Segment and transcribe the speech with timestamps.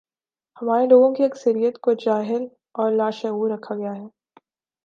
[0.57, 2.47] ہمارے لوگوں کی اکثریت کو جاہل
[2.73, 4.07] اور لاشعور رکھا گیا ہے۔